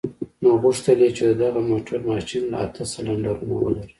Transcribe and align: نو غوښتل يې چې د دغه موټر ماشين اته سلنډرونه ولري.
نو 0.41 0.49
غوښتل 0.63 0.99
يې 1.05 1.09
چې 1.17 1.23
د 1.29 1.31
دغه 1.43 1.61
موټر 1.69 1.99
ماشين 2.09 2.43
اته 2.63 2.81
سلنډرونه 2.93 3.53
ولري. 3.59 3.85